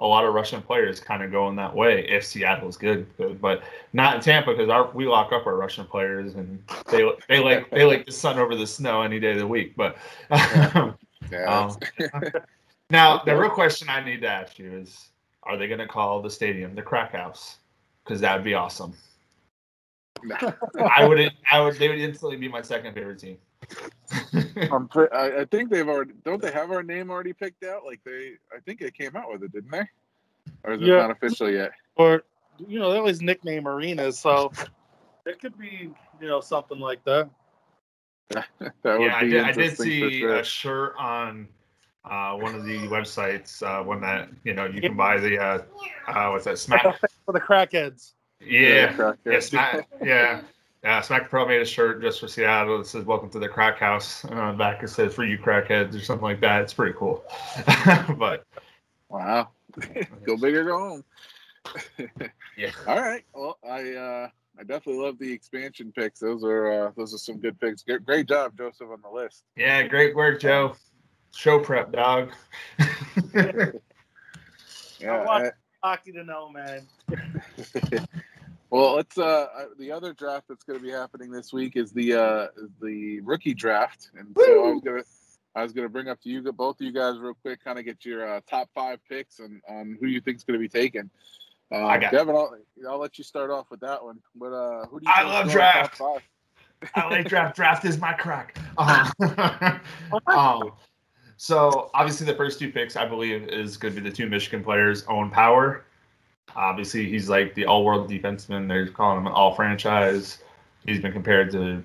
[0.00, 3.06] a lot of Russian players kind of going that way if Seattle is good,
[3.40, 7.38] but not in Tampa because our we lock up our Russian players and they they
[7.38, 9.74] like they like the sun over the snow any day of the week.
[9.76, 9.96] But
[11.30, 11.68] Yeah,
[12.00, 12.10] Um,
[12.90, 15.08] now, the real question I need to ask you is:
[15.42, 17.58] Are they going to call the stadium the Crack House?
[18.04, 18.94] Because that would be awesome.
[20.96, 23.38] I would, I would, they would instantly be my second favorite team.
[24.72, 27.84] I'm pre- I, I think they've already don't they have our name already picked out?
[27.84, 29.88] Like they, I think they came out with it, didn't they?
[30.64, 31.72] Or is it not official yet?
[31.96, 32.22] Or
[32.58, 34.52] you know, they always nickname arenas, so
[35.26, 37.30] it could be, you know, something like that.
[38.82, 40.36] That would yeah, I did, I did see sure.
[40.36, 41.48] a shirt on
[42.04, 45.62] uh, one of the websites, uh, one that you know you can buy the uh,
[46.06, 46.82] uh, what's that Smack?
[47.26, 48.12] For the crackheads.
[48.40, 49.40] Yeah, crack yeah.
[49.40, 50.42] Smack, yeah.
[50.82, 53.78] Yeah, Smack Pro made a shirt just for Seattle that says "Welcome to the Crack
[53.78, 56.62] House." And on the back it says "For you crackheads" or something like that.
[56.62, 57.22] It's pretty cool.
[58.16, 58.44] but
[59.10, 59.48] Wow.
[60.24, 61.04] go big or go home.
[62.56, 63.24] yeah, All right.
[63.34, 66.18] Well, I uh, I definitely love the expansion picks.
[66.20, 67.82] Those are uh, those are some good picks.
[67.82, 69.44] Great, great job, Joseph, on the list.
[69.56, 70.74] yeah, great work, Joe.
[71.34, 72.30] Show prep, dog.
[74.98, 75.24] Yeah.
[75.24, 75.50] watch- I-
[75.82, 76.86] Hockey to know, man.
[78.70, 79.46] Well, let's uh,
[79.78, 82.46] the other draft that's going to be happening this week is the uh,
[82.80, 85.02] the rookie draft, and so I was gonna
[85.54, 87.84] I was gonna bring up to you both of you guys real quick, kind of
[87.84, 90.68] get your uh, top five picks and on who you think is going to be
[90.68, 91.10] taken.
[91.72, 92.56] Uh, I got- Devin, I'll,
[92.88, 94.20] I'll let you start off with that one.
[94.34, 95.12] But uh, who do you?
[95.14, 96.00] I love draft.
[96.94, 97.56] I like draft.
[97.56, 98.56] Draft is my crack.
[98.78, 100.20] Uh-huh.
[100.26, 100.72] um,
[101.36, 104.62] so obviously the first two picks I believe is going to be the two Michigan
[104.62, 105.84] players, Owen Power.
[106.56, 108.68] Obviously he's like the all-world defenseman.
[108.68, 110.38] They're calling him an all-franchise.
[110.84, 111.82] He's been compared to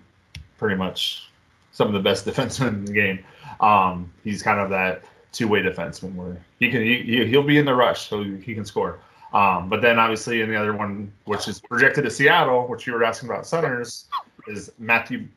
[0.57, 1.29] pretty much
[1.71, 3.25] some of the best defensemen in the game.
[3.59, 7.75] Um, he's kind of that two-way defenseman where he can he, he'll be in the
[7.75, 8.99] rush, so he can score.
[9.33, 12.93] Um, but then obviously in the other one, which is projected to Seattle, which you
[12.93, 14.05] were asking about centers,
[14.47, 15.27] is Matthew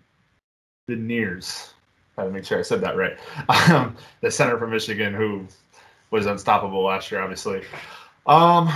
[0.88, 1.72] Beniers.
[2.16, 3.18] I had to make sure I said that right.
[3.72, 5.46] Um, the center from Michigan, who
[6.10, 7.62] was unstoppable last year, obviously.
[8.26, 8.70] Um,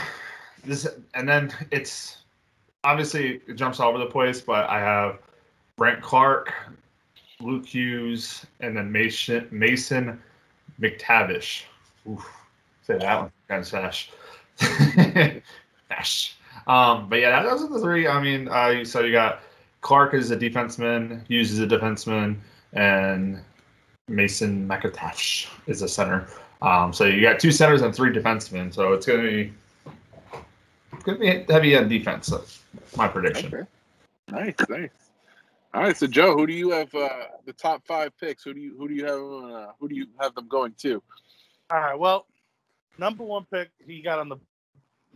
[0.65, 2.19] this and then it's
[2.85, 5.19] obviously it jumps all over the place, but I have
[5.77, 6.53] Brandt Clarke,
[7.41, 10.21] Luke Hughes, and then Mason Mason
[10.81, 11.65] McTavish.
[12.09, 12.27] Oof,
[12.83, 15.43] say that one kind of.
[16.67, 18.07] Um, but yeah, those are the three.
[18.07, 19.41] I mean, uh, you, so you got
[19.81, 22.37] Clarke is a defenseman, Hughes is a defenseman,
[22.73, 23.41] and
[24.09, 26.29] Mason McIntosh is a center.
[26.63, 28.73] Um, so you got two centers and three defensemen.
[28.73, 29.53] So it's going to be
[31.03, 32.29] going to be heavy on defense.
[32.29, 32.63] That's
[32.97, 33.47] my prediction.
[33.47, 33.67] Okay.
[34.31, 34.91] Nice, nice.
[35.75, 37.09] All right, so Joe, who do you have uh,
[37.47, 38.45] the top five picks?
[38.45, 41.03] Who do you who do you have uh, who do you have them going to?
[41.71, 41.99] All right.
[41.99, 42.27] Well,
[42.99, 44.37] number one pick, he got on the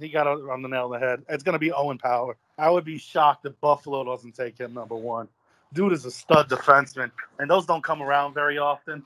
[0.01, 1.23] he got on the nail on the head.
[1.29, 2.37] It's gonna be Owen Power.
[2.57, 5.29] I would be shocked if Buffalo doesn't take him number one.
[5.75, 9.05] Dude is a stud defenseman, and those don't come around very often.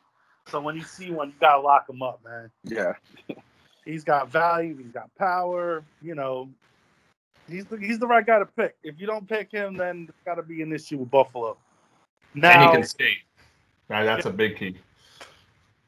[0.49, 2.51] So when you see one, you gotta lock him up, man.
[2.63, 2.95] Yeah,
[3.85, 4.77] He's got value.
[4.77, 5.83] He's got power.
[6.01, 6.49] You know,
[7.51, 8.77] he's the, he's the right guy to pick.
[8.83, 11.57] If you don't pick him, then there's got to be an issue with Buffalo.
[12.35, 13.19] and Now, he can skate.
[13.89, 14.79] Right, that's a big key.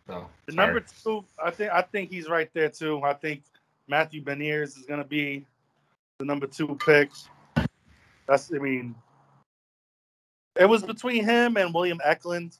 [0.06, 3.00] So the number two, I think I think he's right there too.
[3.02, 3.42] I think
[3.86, 5.46] Matthew Beniers is going to be
[6.18, 7.10] the number two pick.
[8.26, 8.94] That's, I mean,
[10.58, 12.56] it was between him and William Eklund,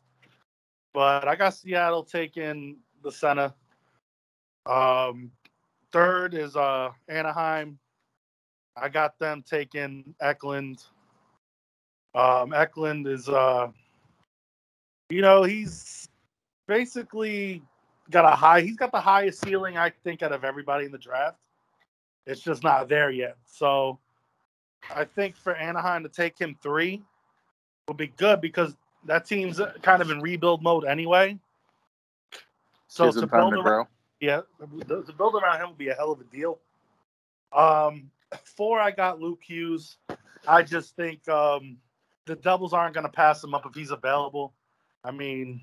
[0.95, 3.53] but I got Seattle taking the center.
[4.67, 5.33] Um,
[5.93, 7.79] third is uh Anaheim.
[8.77, 10.85] I got them taking Eklund.
[12.15, 13.69] Um, Eklund is uh,
[15.13, 16.09] you know, he's
[16.67, 17.63] basically
[18.11, 18.63] got a high.
[18.63, 21.37] He's got the highest ceiling I think out of everybody in the draft.
[22.27, 23.37] It's just not there yet.
[23.45, 23.99] So
[24.95, 27.03] I think for Anaheim to take him three
[27.87, 31.39] will be good because that team's kind of in rebuild mode anyway.
[32.87, 33.89] So to build to around,
[34.21, 34.41] yeah,
[34.87, 36.59] the, the build around him would be a hell of a deal.
[37.53, 38.11] Um,
[38.45, 39.97] four, I got Luke Hughes.
[40.47, 41.77] I just think um,
[42.27, 44.53] the Devils aren't going to pass him up if he's available.
[45.05, 45.61] I mean,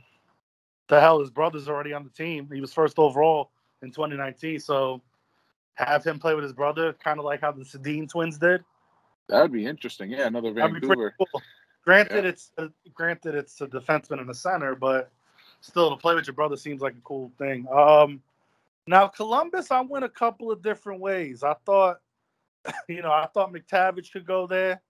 [0.88, 2.50] the hell, his brother's already on the team.
[2.52, 3.52] He was first overall
[3.82, 5.02] in 2019, so
[5.76, 8.64] have him play with his brother, kind of like how the Sedin twins did.
[9.30, 10.10] That would be interesting.
[10.12, 11.14] Yeah, another Vancouver.
[11.18, 11.42] cool.
[11.86, 12.30] Granted, Yeah.
[12.32, 15.12] it's uh, granted it's a defenseman and a center, but
[15.62, 17.68] still to play with your brother seems like a cool thing.
[17.72, 18.22] Um,
[18.88, 21.44] now Columbus, I went a couple of different ways.
[21.44, 22.00] I thought,
[22.88, 24.82] you know, I thought McTavish could go there,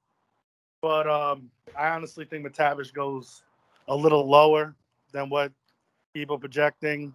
[0.82, 3.44] but um, I honestly think McTavish goes
[3.88, 4.76] a little lower
[5.12, 5.52] than what
[6.14, 7.14] people projecting.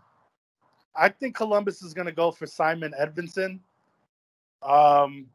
[0.97, 3.59] I think Columbus is going to go for Simon Edvinsson.
[4.62, 5.27] Um,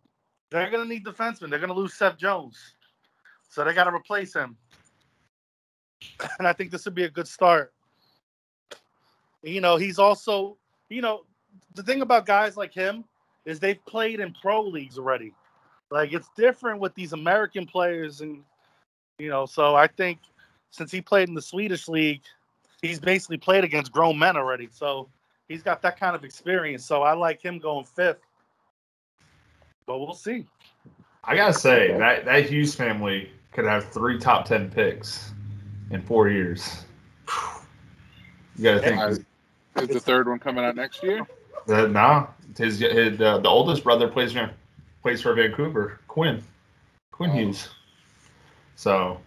[0.49, 1.49] they're going to need defensemen.
[1.49, 2.75] They're going to lose Seth Jones.
[3.49, 4.57] So they got to replace him.
[6.37, 7.73] And I think this would be a good start.
[9.43, 10.57] You know, he's also,
[10.89, 11.25] you know,
[11.75, 13.03] the thing about guys like him
[13.49, 15.33] is they've played in pro leagues already.
[15.91, 18.43] Like it's different with these American players and
[19.17, 20.19] you know, so I think
[20.71, 22.21] since he played in the Swedish league,
[22.81, 24.69] he's basically played against grown men already.
[24.71, 25.09] So
[25.47, 26.85] he's got that kind of experience.
[26.85, 28.21] So I like him going fifth.
[29.85, 30.45] But we'll see.
[31.23, 35.31] I gotta say that that Hughes family could have three top ten picks
[35.91, 36.85] in four years.
[38.55, 39.25] You gotta think.
[39.81, 41.25] Is the third one coming out next year?
[41.69, 42.27] Uh, nah,
[42.57, 44.49] his, his uh, the oldest brother plays for
[45.01, 45.99] plays for Vancouver.
[46.07, 46.43] Quinn,
[47.11, 47.33] Quinn Oh.
[47.33, 47.69] Hughes.
[48.75, 49.19] So,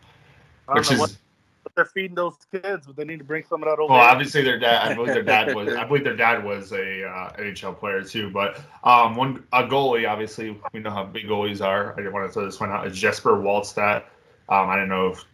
[0.68, 1.14] which is what,
[1.62, 3.92] what they're feeding those kids, but they need to bring some of that over.
[3.92, 4.92] well, obviously their dad.
[4.92, 5.74] I believe their dad was.
[5.74, 8.31] I believe their dad was a uh, NHL player too.
[8.31, 10.09] But um, one a goalie.
[10.09, 11.92] Obviously, we know how big goalies are.
[11.92, 12.87] I didn't want to throw this one out.
[12.87, 14.05] Is Jesper Wallstedt.
[14.48, 15.24] Um, I don't know if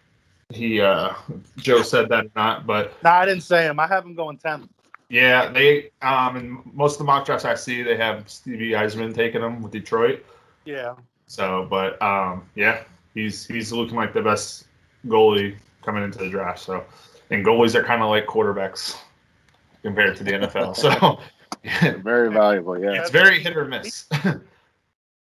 [0.50, 1.12] he uh,
[1.58, 3.78] Joe said that or not, but No, I didn't say him.
[3.78, 4.68] I have him going 10th.
[5.10, 9.14] Yeah, they um in most of the mock drafts I see they have Stevie Yzerman
[9.14, 10.24] taking them with Detroit.
[10.64, 10.94] Yeah.
[11.26, 14.66] So, but um yeah, he's he's looking like the best
[15.06, 16.58] goalie coming into the draft.
[16.60, 16.84] So,
[17.30, 18.96] and goalies are kind of like quarterbacks
[19.82, 20.76] compared to the NFL.
[20.76, 21.18] So,
[21.64, 22.78] yeah, Very valuable.
[22.78, 23.00] Yeah.
[23.00, 24.02] it's very hit or miss.
[24.22, 24.40] There's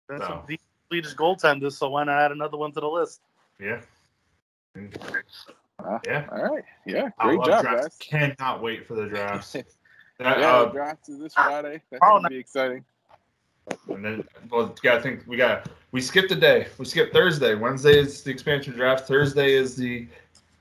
[0.09, 0.19] No.
[0.19, 3.21] some deep Swedish goaltenders, so why not add another one to the list?
[3.59, 3.79] yeah.
[4.75, 6.25] Uh, Yeah.
[6.31, 6.63] All right.
[6.85, 7.09] Yeah.
[7.19, 7.97] I Great love job, drafts.
[7.97, 8.35] guys.
[8.37, 9.55] Cannot wait for the drafts.
[10.19, 11.81] That, Yeah, uh, the draft is this Friday.
[11.91, 12.83] That's Oh, gonna be exciting.
[13.89, 16.67] And then, well, you gotta think we got we skipped a day.
[16.77, 17.53] We skipped Thursday.
[17.55, 19.07] Wednesday is the expansion draft.
[19.07, 20.07] Thursday is the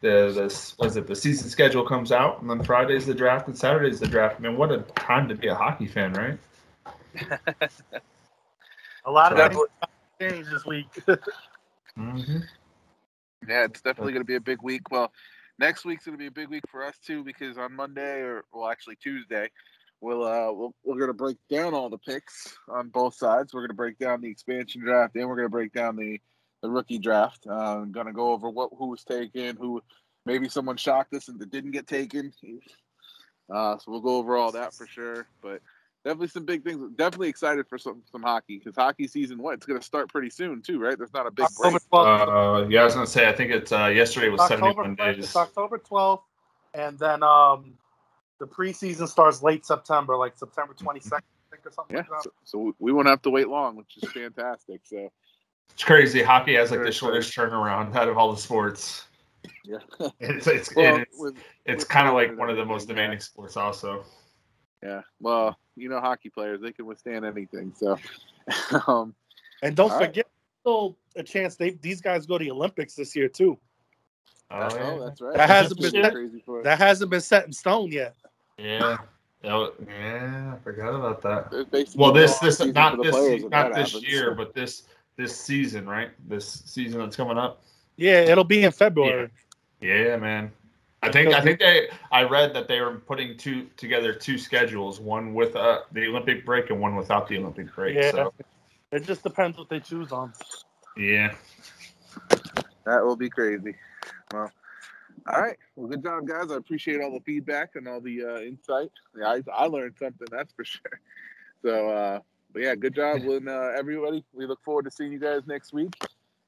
[0.00, 3.56] the the was it the season schedule comes out, and then Friday's the draft, and
[3.56, 4.40] Saturday's the draft.
[4.40, 6.38] Man, what a time to be a hockey fan, right?
[9.04, 9.66] A lot of So-
[10.18, 10.88] things changed this week.
[11.96, 12.38] Mm-hmm.
[13.48, 14.90] Yeah, it's definitely going to be a big week.
[14.90, 15.12] Well,
[15.58, 18.44] next week's going to be a big week for us too because on Monday or
[18.52, 19.48] well, actually Tuesday,
[20.00, 23.52] we'll uh we'll, we're going to break down all the picks on both sides.
[23.52, 26.20] We're going to break down the expansion draft and we're going to break down the
[26.62, 27.46] the rookie draft.
[27.48, 29.82] Uh, I'm going to go over what who was taken, who
[30.24, 32.32] maybe someone shocked us and didn't get taken.
[33.52, 35.26] Uh, so we'll go over all that for sure.
[35.42, 35.60] But
[36.06, 36.80] definitely some big things.
[36.96, 40.30] Definitely excited for some some hockey because hockey season what it's going to start pretty
[40.30, 40.96] soon too, right?
[40.96, 41.74] There's not a big break.
[41.92, 42.62] 12th.
[42.64, 45.14] Uh, yeah, I was gonna say I think it's uh, yesterday was October 71 1st,
[45.16, 45.24] days.
[45.24, 46.22] It's October 12th.
[46.74, 47.74] And then um,
[48.38, 52.22] the preseason starts late September, like September 22nd, I think, or something Yeah, like that.
[52.22, 52.30] so,
[52.68, 54.82] so we won't have to wait long, which is fantastic.
[54.84, 55.10] So
[55.72, 56.22] It's crazy.
[56.22, 59.04] Hockey has like the shortest turnaround out of all the sports.
[59.64, 59.78] yeah,
[60.20, 62.94] It's it's well, it's, it's kind of like one of the everything, most yeah.
[62.94, 64.04] demanding sports, also.
[64.86, 65.02] Yeah.
[65.20, 67.72] Well, you know, hockey players they can withstand anything.
[67.76, 67.98] So,
[68.86, 69.14] um,
[69.62, 70.06] And don't All right.
[70.08, 70.26] forget,
[70.60, 73.58] still a chance they these guys go to the Olympics this year too.
[74.50, 75.04] Oh, oh, yeah.
[75.04, 75.34] that's right.
[75.36, 76.64] That hasn't been- pretty crazy for us.
[76.64, 78.14] That hasn't been set in stone yet.
[78.58, 78.98] Yeah.
[79.42, 81.94] That was- yeah, I forgot about that.
[81.96, 84.08] Well, this this not this players not this happens.
[84.08, 84.84] year, but this
[85.16, 86.10] this season, right?
[86.28, 87.62] This season that's coming up.
[87.96, 89.30] Yeah, it'll be in February.
[89.80, 90.52] Yeah, man.
[91.06, 95.00] I think I think they I read that they were putting two together two schedules,
[95.00, 97.94] one with uh, the Olympic break and one without the Olympic break.
[97.94, 98.10] Yeah.
[98.10, 98.34] So
[98.90, 100.32] It just depends what they choose on.
[100.96, 101.34] yeah.
[102.84, 103.74] That will be crazy.
[104.32, 104.50] Well,
[105.32, 105.56] all right.
[105.74, 106.50] Well, good job, guys.
[106.50, 108.90] I appreciate all the feedback and all the uh, insight.
[109.18, 111.00] Yeah, I, I learned something, that's for sure.
[111.62, 112.20] So, uh,
[112.52, 114.24] but yeah, good job, with uh, everybody.
[114.32, 115.94] We look forward to seeing you guys next week.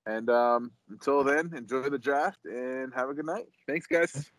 [0.07, 3.47] And um, until then, enjoy the draft and have a good night.
[3.67, 4.31] Thanks, guys.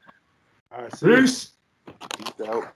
[0.72, 1.22] All right, see you.
[1.22, 1.52] Peace.
[2.18, 2.68] Peace out.